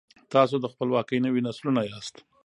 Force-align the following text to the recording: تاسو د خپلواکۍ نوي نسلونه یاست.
تاسو 0.33 0.55
د 0.59 0.65
خپلواکۍ 0.73 1.17
نوي 1.25 1.41
نسلونه 1.47 1.81
یاست. 1.91 2.15